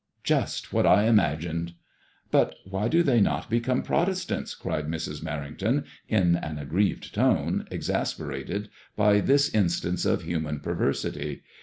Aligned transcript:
"Just 0.33 0.73
what 0.73 0.87
I 0.87 1.03
imagined 1.03 1.73
I 1.73 1.73
""But 2.31 2.55
why 2.65 2.87
do 2.87 3.03
they 3.03 3.21
not 3.21 3.51
become 3.51 3.83
Protestants?" 3.83 4.55
cried 4.55 4.87
Mrs. 4.87 5.21
Mer 5.21 5.45
rington, 5.47 5.85
in 6.07 6.37
an 6.37 6.57
aggrieved 6.57 7.13
tone, 7.13 7.67
exasperated 7.69 8.69
by 8.95 9.19
this 9.19 9.53
instance 9.53 10.03
of 10.03 10.23
human 10.23 10.59
perversity. 10.59 11.43